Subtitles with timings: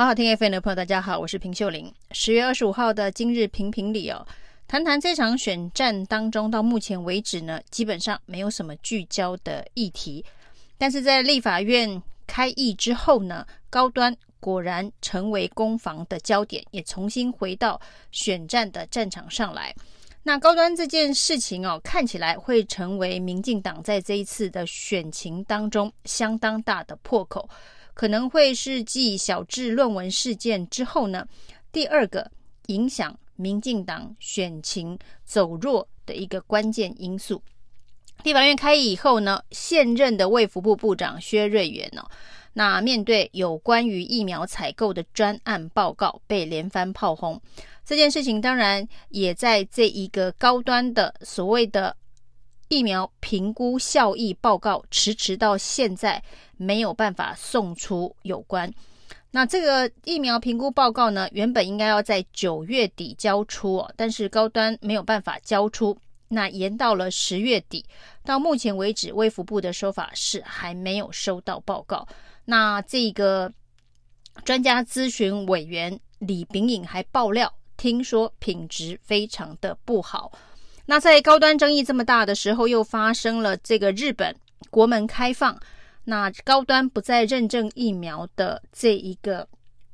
[0.00, 1.92] 好好听 FM 的朋友，大家好，我是平秀玲。
[2.12, 4.26] 十月二十五号的今日评评理哦，
[4.66, 10.24] 谈谈这场选战当中，到目前为止呢，基本上没有什么聚焦的议题。
[10.78, 17.78] 但是在立法院开议之后呢，高端果然成为攻防的焦点，也重新回到
[18.10, 19.74] 选战的战场上来。
[20.22, 27.46] 那高端这件事情哦，看起来会成为民进党在这一次的选情当中相当大的破口。
[28.00, 31.26] 可能会是继小智论文事件之后呢，
[31.70, 32.30] 第二个
[32.68, 37.42] 影响民进党选情走弱的一个关键因素。
[38.22, 42.10] 立法院开议以后呢，现任的卫福部部长薛瑞元呢、哦，
[42.54, 47.38] 那面对有关于疫苗采购的专案报告被连番炮轰，
[47.84, 51.94] 这件事情当然也在这一个高端的所谓的。
[52.70, 56.22] 疫苗评估效益报告迟迟到现在
[56.56, 58.72] 没有办法送出有关。
[59.32, 67.84] 那这个疫苗评估报告呢，原本应该要在九月底交出哦，但是高端没有办法交出，那延到了十月底。
[68.24, 72.06] 到目前为止，卫福部的说法是还没有收到报告。
[72.44, 73.52] 那这个
[74.44, 80.30] 专家咨询委员李秉颖还爆料，听说品质非常的不好。
[80.90, 84.34] 那在高端争议这么大的时候，又发生了这个日本
[84.70, 85.56] 国门开放，
[86.02, 89.46] 那高端不在认证疫苗的这一个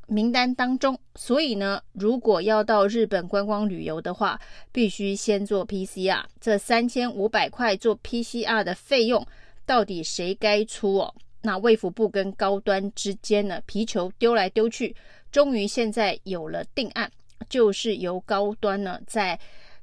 [0.06, 4.40] 名单当中，所以呢，如果要到日本观光旅游的话，
[4.72, 6.24] 必须先做 PCR。
[6.40, 9.22] 这三千五百块做 PCR 的费用，
[9.66, 11.14] 到底谁该出哦？
[11.42, 14.96] 那卫福部跟高端之间呢，皮球丢来丢去，
[15.30, 17.12] 终于现在有了定案，
[17.50, 19.38] 就是由高端呢在。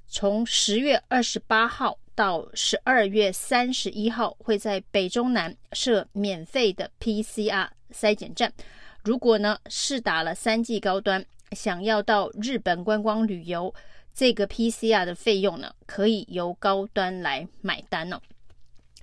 [0.08, 8.54] 从十月二十八号到十二月三十一号，会在北中南设免费的 PCR 筛检站。
[9.04, 13.74] 如果呢是打了三剂高端，想要到日本观光旅游，
[14.14, 18.22] 这个 PCR 的费用呢可以由高端来买单哦。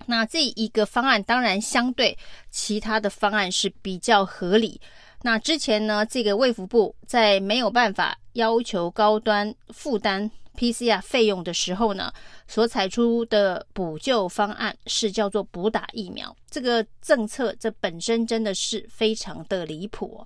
[0.07, 2.17] 那这一个方案当然相对
[2.49, 4.81] 其他的方案是比较合理。
[5.21, 10.29] 那之前呢，这个卫福部在没有办法要求高端负担。
[10.57, 12.11] PCR 费用的时候呢，
[12.45, 16.35] 所采出的补救方案是叫做补打疫苗。
[16.49, 20.23] 这个政策这本身真的是非常的离谱。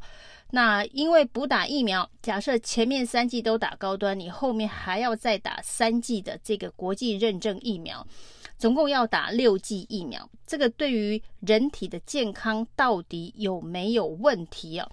[0.49, 8.05] 那因为补打疫苗，假设前面三剂都打高端，你后面还要再打三剂的这个国际认证疫苗，
[8.57, 10.29] 总共要打六剂疫苗。
[10.45, 14.89] 这个对于人体的健康到底有没有问题啊？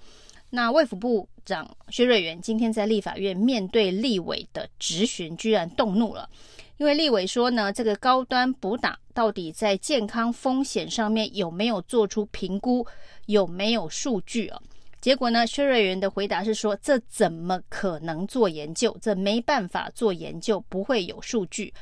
[0.50, 6.28] 那卫福部长薛瑞元今天在立法院面对立委的质询，居然动怒了，
[6.76, 12.86] 因为立委说呢，这个高端补打到底在健康风险上面有没有做出评估，
[13.26, 14.60] 有没有数据啊？
[15.00, 18.96] 结果呢，薛瑞元的回答是说，这怎么可能做研究？
[19.00, 21.72] 这没办法做研究，不会有数据。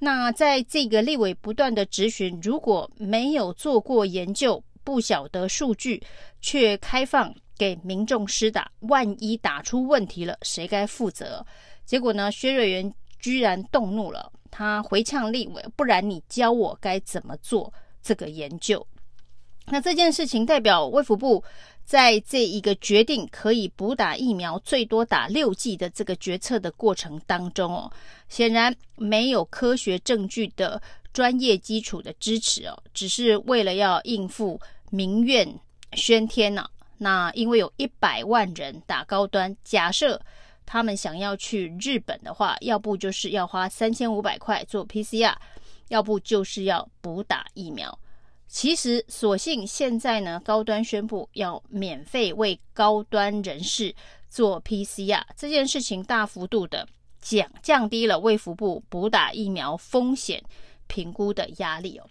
[0.00, 6.02] 那在这个立委不断的质询，如果没有做过研究，不晓得数据，
[6.40, 7.32] 却开放。
[7.58, 11.44] 给民众施打，万一打出问题了，谁该负责？
[11.84, 12.32] 结果呢？
[12.32, 18.86] 薛瑞元居然动怒了，他回呛立委：“不然你教我该怎么做这个研究？”
[19.68, 21.44] 那这件事情代表卫福部
[21.90, 27.90] 在这一个决定可以补打疫苗最多打六剂的这个决策的过程当中哦，
[28.28, 30.80] 显然没有科学证据的
[31.12, 35.52] 专业基础的支持哦，只是为了要应付民怨
[35.94, 36.70] 喧天呢、啊。
[36.96, 40.22] 那因为有一百万人打高端，假设
[40.64, 45.34] 他们想要去日本的话，要不就是要花三千五百块做 PCR，
[45.88, 47.98] 要不就是要补打疫苗。
[48.52, 53.94] 其实，所幸现在呢，高端宣布要免费为高端人士
[54.28, 56.84] 做 PCR，这件事情大幅度的
[57.20, 60.42] 降降低了卫福部补打疫苗风险
[60.88, 62.06] 评估的压力哦。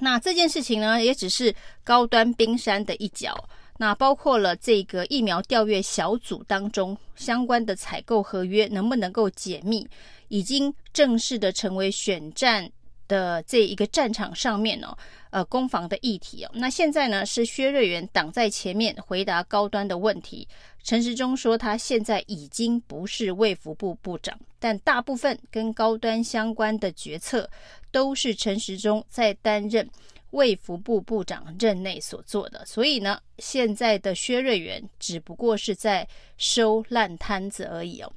[0.00, 3.34] 那这件事情呢，也只是高端冰山的一角。
[3.78, 9.88] 那包括了这个疫苗调阅小组当中相关的采购合约能不能够解密，
[10.28, 12.70] 已经正式的成为选战
[13.08, 14.96] 的这一个战场上面哦，
[15.30, 16.50] 呃，攻防的议题哦。
[16.54, 20.46] 那现在呢是薛瑞元挡在前面回答高端的问题，
[20.82, 27.48] 陈时中说他现在已经不是卫福部部长，但大部分跟高端相关的决策
[27.90, 29.88] 都是陈时中在担任。
[30.30, 38.12] 卫福部部长任内所做的，所以呢，现在的薛瑞元只不过是在收烂摊子而已哦。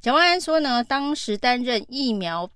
[0.00, 2.50] 蒋万安说呢，当时担任疫苗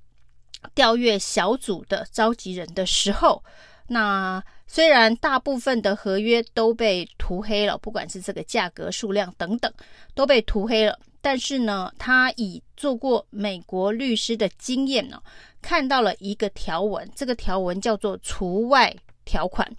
[0.75, 3.43] 调阅小组的召集人的时候，
[3.89, 9.73] 那虽然大部分的合约都被涂黑了，不管是这个价格、数量等等
[10.15, 15.23] 都被涂黑了，但是呢，他以做过美国律师的经验呢，
[15.61, 18.95] 看到了一个条文，这个条文叫做除外
[19.25, 19.71] 条款。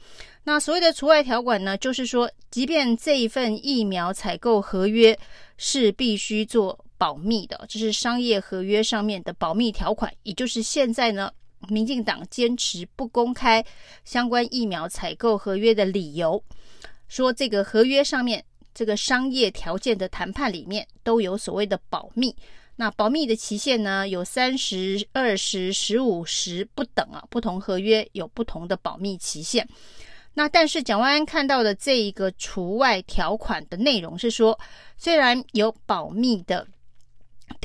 [0.44, 5.18] 那所谓的除外条款呢，就是说，即便这一份疫苗采购合约
[5.58, 11.32] 是必须做保密的，这是商业合约上面的保密条款，也就是现在呢，
[11.68, 13.64] 民进党坚持不公开
[14.04, 16.44] 相关疫苗采购合约的理由，
[17.08, 18.44] 说这个合约上面
[18.74, 22.36] 这个商业条件的谈判里面都有所谓的保密。
[22.78, 29.66] 那保密的期限呢，有三十、二十、十五十不等啊，不同合约有不同的保密期限。
[30.34, 34.60] 那但是蒋万安看到的这一个除外条款的内容是说，
[34.98, 36.68] 虽然有保密的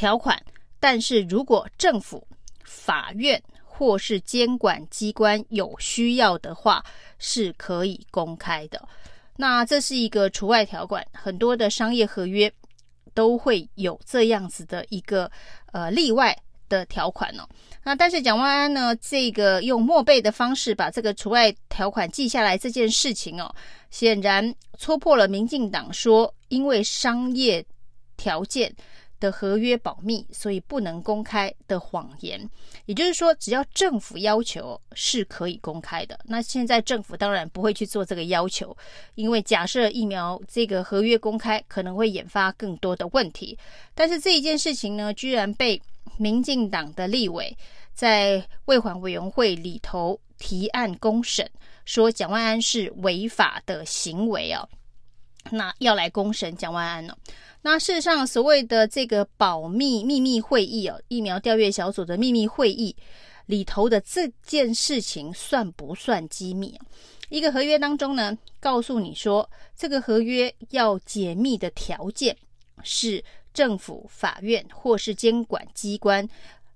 [0.00, 0.42] 条款，
[0.80, 2.26] 但是如果政府、
[2.64, 6.82] 法院或是监管机关有需要的话，
[7.18, 8.88] 是可以公开的。
[9.36, 12.50] 那这是一个除外条款，很多的商业合约
[13.12, 15.30] 都会有这样子的一个
[15.72, 16.34] 呃例外
[16.70, 17.46] 的条款哦。
[17.84, 23.54] 那但是蒋万安呢，这个用默背的方式把这个除外条款记下来这件事情哦，
[23.90, 27.62] 显然戳破了民进党说因为商业
[28.16, 28.74] 条件
[29.20, 32.40] 的合约保密，所以不能公开的谎言。
[32.86, 36.18] 也就是说，只要政府要求是可以公开的。
[36.24, 38.76] 那现在政府当然不会去做这个要求，
[39.14, 43.56] 因为假设疫苗这个合约公开，可能会引发更多的问题。
[43.94, 45.80] 但是这一件事情呢，居然被
[46.16, 47.56] 民进党的立委
[47.92, 51.48] 在卫环委员会里头提案公审，
[51.84, 54.66] 说蒋万安是违法的行为啊，
[55.50, 57.16] 那要来公审蒋万安呢？
[57.62, 62.94] 那事实上，所谓的这个保密秘密会议哦，疫苗调阅小组的秘密会议
[63.46, 66.78] 里头的这件事情算不算机密？
[67.28, 72.36] 一个合约当中呢，告诉你说这个合约要解密的条件
[72.82, 73.24] 是。
[73.52, 76.26] 政府、法院或是监管机关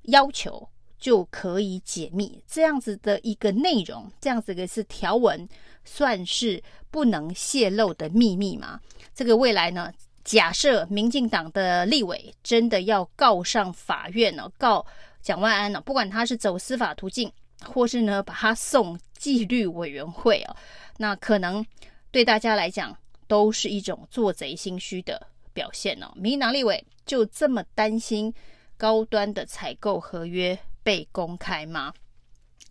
[0.06, 0.68] 要求
[1.04, 5.46] 就可以解密，这样子的一个内容，这样子的是条文，
[5.84, 8.80] 算是不能泄露的秘密吗？
[9.14, 9.92] 这个未来呢？
[10.24, 14.82] 假设民进党的立委真的要告上法院呢，告
[15.20, 17.30] 蒋万安呢，不管他是走司法途径，
[17.62, 20.56] 或是呢把他送纪律委员会哦，
[20.96, 21.62] 那可能
[22.10, 22.96] 对大家来讲
[23.26, 25.20] 都是一种做贼心虚的。
[25.52, 28.32] 表现哦，民进党立委就这么担心
[28.78, 31.92] 高端的采购合约被公开吗？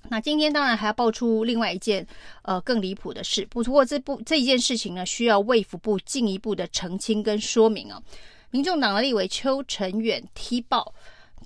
[0.09, 2.05] 那今天当然还要爆出另外一件
[2.43, 8.01] 呃更离谱的事，不过这部这一件事情呢，需要卫福部进一步的澄清跟说明啊。
[8.51, 10.93] 民众党的立委邱成远踢爆。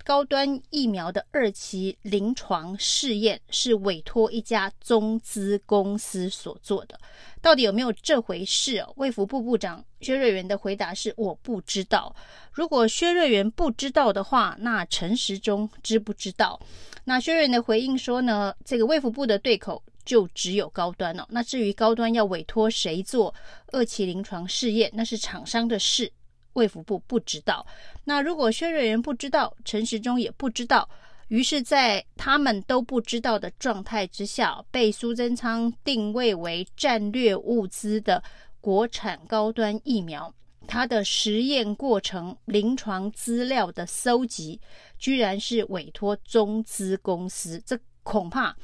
[0.03, 6.99] 高端疫苗的二期临床试验是委托一家中资公司所做的，
[7.41, 8.79] 到底有没有这回事？
[8.79, 12.15] 哦卫福部部长薛瑞元的回答是我不知道。
[12.51, 16.59] 如果薛瑞元不知道的话，那陈时中知不知道？
[17.03, 21.25] 那薛瑞元的回应说呢，这个卫福部的对口就只有高端哦。
[21.29, 23.33] 那至于高端要委托谁做
[23.71, 26.11] 二期临床试验，那是厂商的事。
[26.57, 27.65] 卫福部不知道，
[28.04, 30.89] 那如果薛瑞元不知道，陈时中也不知道，
[31.27, 38.24] 于是，在他们都不知道的状态之下，被苏贞昌定位为战略物资的
[38.59, 40.33] 国产高端疫苗，
[40.65, 44.60] 它的实验过程、临床资料的搜集，
[44.98, 48.55] 居然是委托中资公司，这恐怕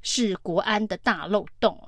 [0.00, 1.78] 是国安的大漏洞。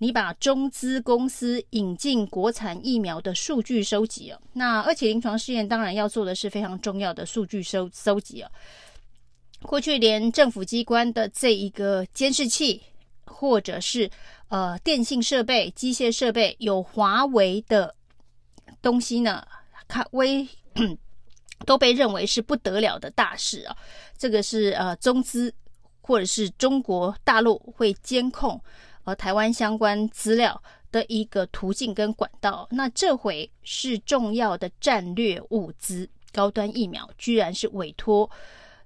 [0.00, 8.50] 你把中资公司引进国产疫苗的数据收集了，那二期临床试验当然要做的是非常重要的数据收收集了。
[9.62, 12.80] 过去连政府机关的这一个监视器，
[13.24, 14.08] 或者是
[14.46, 17.92] 呃电信设备、机械设备有华为的
[18.80, 19.44] 东西呢，
[19.88, 20.46] 看微
[21.66, 23.76] 都被认为是不得了的大事啊。
[24.16, 25.52] 这个是呃中资
[26.00, 28.62] 或者是中国大陆会监控。
[29.08, 30.62] 和台湾相关资料
[30.92, 38.30] 的一个途径跟管道，那这回是重要的战略物资，高端疫苗居然是委托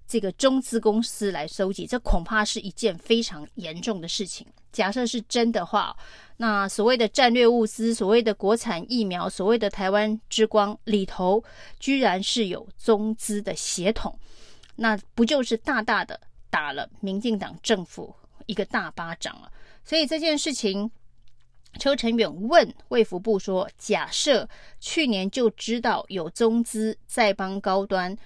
[0.06, 4.46] 这个中资公司来收集，这恐怕是一件非常严重的事情。
[4.70, 5.96] 假设是真的话，
[6.36, 11.42] 那所谓的战略物资，所谓的国产疫苗，所谓的台湾之光里头，
[11.80, 14.16] 居然是有中资的血统，
[14.76, 18.14] 那不就是大大的打了民进党政府
[18.46, 19.50] 一个大巴掌了？
[19.84, 20.90] 所以这件事情，
[21.78, 24.48] 邱成远问卫福部说：“假设
[24.78, 28.16] 去年就知道有中资在帮高端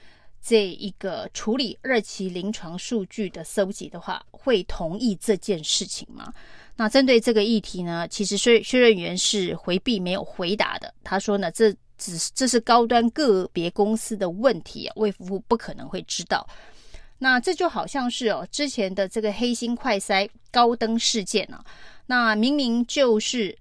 [0.43, 6.33] 这一个处理二期临床数据的搜集的话，会同意这件事情吗？”
[6.79, 10.93] 那针对这个议题呢，其实薛薛润元是回避没有回答的。
[11.03, 16.47] 他说呢，这只是这是高端个别公司的问题啊，卫福部不可能会知道。
[17.19, 21.65] 那这就好像是哦，之前的这个黑心快塞高登事件啊，
[22.07, 23.57] 那明明就是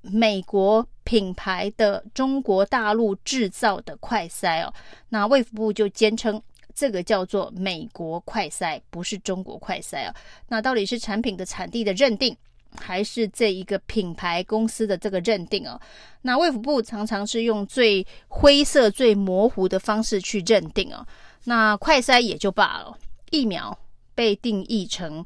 [0.00, 4.72] 美国品牌的中国大陆制造的快塞哦，
[5.08, 6.42] 那卫福部就坚称。
[6.74, 10.14] 这个叫做美国快塞，不是中国快塞啊。
[10.48, 12.34] 那到底是产品的产地的认定，
[12.80, 15.78] 还是这一个品牌公司的这个认定哦？
[16.22, 21.06] 那卫福部常常是用最灰色、最模糊的方式去认定啊。
[21.44, 22.96] 那快筛也就罢了，
[23.30, 23.76] 疫苗
[24.14, 25.24] 被定义成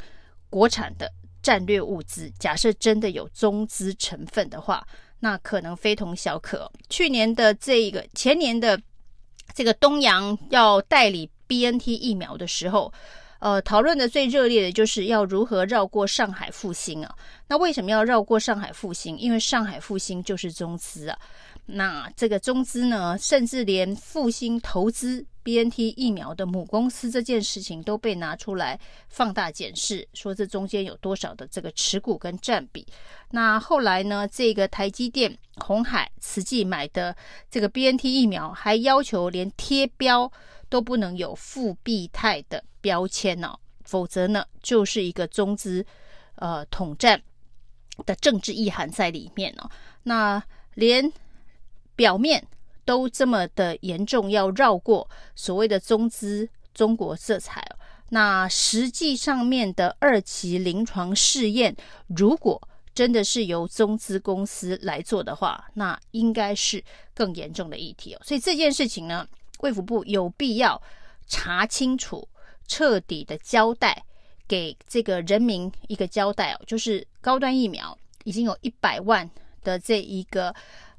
[0.49, 1.11] 国产的
[1.43, 4.87] 战略物资，假设真的有中资成分的话，
[5.21, 6.71] 那可能非同小可。
[6.89, 8.81] 去年的这个，前年的
[9.55, 11.31] 这个东洋要代理。
[11.49, 12.93] BNT 疫苗的时候，
[13.39, 17.15] 呃，讨论的最热烈的就是要如何绕过上海复星啊。
[17.47, 19.17] 那为什么要绕过上海复星？
[19.17, 21.17] 因为上海复星就是中资啊。
[21.67, 28.77] 那这个中资呢，甚至连复星投资 BNT 疫苗的母公司这件事情都被拿出来
[29.09, 32.85] 放大检视，说这中间有多少的这个持股跟占比。
[33.31, 37.17] 那后来呢，这个台积电、鸿海、慈济买的
[37.49, 40.33] 这个 BNT 疫苗，还要求连贴标
[40.69, 45.87] 都不能有复必泰的标签哦，否则呢，就是一个中资
[46.35, 47.23] 呃统战
[48.05, 49.71] 的政治意涵在里面哦。
[50.03, 50.43] 那
[50.75, 51.13] 连
[51.95, 52.45] 表面
[52.87, 57.63] 都这么的严重，要绕过所谓的中资中国色彩。
[58.09, 61.77] 那实际上面的二期临床试验，
[62.07, 62.59] 如果
[62.95, 68.21] 真的是由中资公司来做的话，那应该是更严重的议题哦。
[68.25, 69.29] 所以这件事情呢，
[69.59, 70.81] 卫福部有必要
[71.27, 72.27] 查清楚、
[72.69, 74.05] 彻底的交代
[74.47, 79.29] 给这个人民一个交代哦，就是高端疫苗已经有一百万
[79.65, 80.55] 的这一个。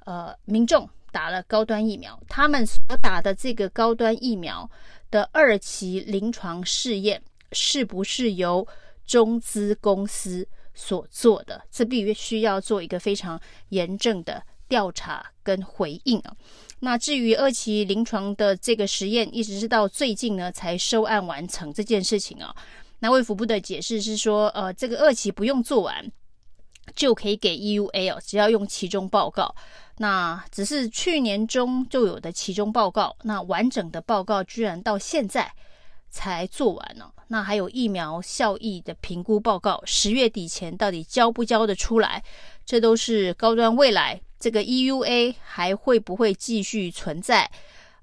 [0.07, 4.69] 呃，民众打了高端疫苗，他们所打的这个高端疫苗
[5.09, 7.21] 的二期临床试验
[7.51, 8.67] 是不是由
[9.05, 11.61] 中资公司所做的？
[11.71, 16.35] 这必须要做一个非常严正的调查跟回应啊。
[16.79, 22.55] 那至于二期临床的这个实验，一直是到最近呢才收案完成这件事情啊。
[22.99, 26.05] 那卫福部的解释是说，呃，这个二期不用做完
[26.95, 29.55] 就可以给 EUA 哦，只要用其中报告。
[29.99, 35.51] 那只是去年中就有的其中报告，那完整的报告居然到现在
[36.11, 37.11] 才做完了。
[37.29, 42.23] 那还有疫苗效益的评估报告，十月底前到底交不交得出来？
[42.63, 47.49] 这都是高端未来这个 EUA 还会不会继续存在？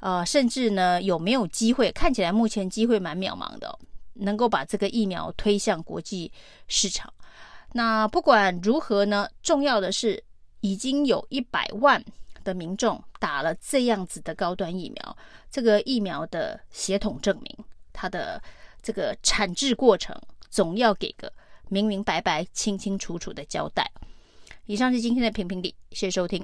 [0.00, 1.92] 呃，甚至呢有没有机会？
[1.92, 3.78] 看起来目前机会蛮渺茫的，
[4.14, 6.32] 能够把这个疫苗推向国际
[6.66, 7.12] 市场。
[7.72, 10.24] 那不管如何呢，重要的是。
[10.64, 12.02] 已经有一百万
[12.42, 15.16] 的民众打了这样子的高端疫苗，
[15.50, 18.42] 这个疫苗的血统证明，它的
[18.80, 20.18] 这个产制过程，
[20.48, 21.30] 总要给个
[21.68, 23.92] 明明白白、清清楚楚的交代。
[24.64, 26.42] 以上是今天的评评理，谢谢收听。